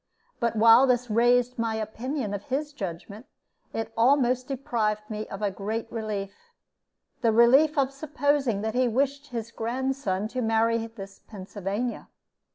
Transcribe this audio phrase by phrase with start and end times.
[0.39, 3.27] But while this raised my opinion of his judgment,
[3.71, 6.33] it almost deprived me of a great relief
[7.21, 12.07] the relief of supposing that he wished his grandson to marry this Pennsylvania.